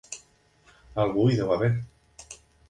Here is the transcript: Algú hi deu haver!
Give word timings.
Algú 1.03 1.27
hi 1.29 1.37
deu 1.41 1.53
haver! 1.57 1.71